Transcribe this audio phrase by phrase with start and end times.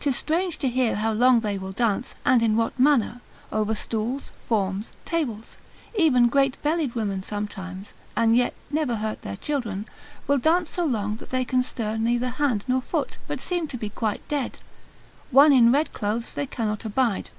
[0.00, 3.20] 'Tis strange to hear how long they will dance, and in what manner,
[3.52, 5.58] over stools, forms, tables;
[5.96, 9.86] even great bellied women sometimes (and yet never hurt their children)
[10.26, 13.76] will dance so long that they can stir neither hand nor foot, but seem to
[13.78, 14.58] be quite dead.
[15.30, 17.30] One in red clothes they cannot abide.